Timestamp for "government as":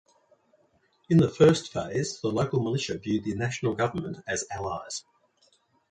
3.75-4.47